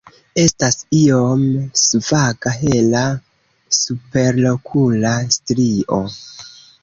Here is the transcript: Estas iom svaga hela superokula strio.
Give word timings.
Estas 0.43 0.77
iom 0.99 1.43
svaga 1.81 2.53
hela 2.61 3.03
superokula 3.79 5.11
strio. 5.39 6.03